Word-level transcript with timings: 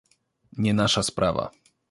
"Nie 0.57 0.73
nasza 0.73 1.03
sprawa." 1.03 1.51